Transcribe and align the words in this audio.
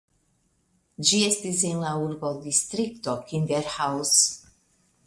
Ĝi 1.09 1.19
estis 1.27 1.61
en 1.73 1.77
la 1.83 1.93
urbodistrikto 2.07 3.17
"Kinderhaus". 3.31 4.17